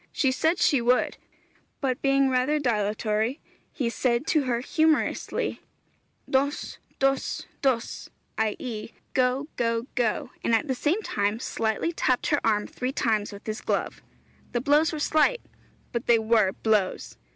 She 0.11 0.31
said 0.31 0.57
she 0.57 0.81
would, 0.81 1.17
but 1.79 2.01
being 2.01 2.27
rather 2.27 2.57
dilatory, 2.57 3.39
he 3.71 3.87
said 3.87 4.25
to 4.25 4.45
her 4.45 4.59
humorously 4.61 5.61
'Dôs, 6.27 6.79
dôs, 6.99 7.45
dôs,' 7.61 8.09
i.e., 8.39 8.93
'Go, 9.13 9.47
go, 9.57 9.85
go,' 9.93 10.31
and 10.43 10.55
at 10.55 10.67
the 10.67 10.73
same 10.73 11.03
time 11.03 11.39
slightly 11.39 11.91
tapped 11.91 12.25
her 12.29 12.41
arm 12.43 12.65
three 12.65 12.91
times 12.91 13.31
with 13.31 13.45
his 13.45 13.61
glove.... 13.61 14.01
The 14.53 14.59
blows 14.61 14.91
were 14.91 14.97
slight 14.97 15.41
but 15.91 16.07
they 16.07 16.17
were 16.17 16.51
blows. 16.51 17.17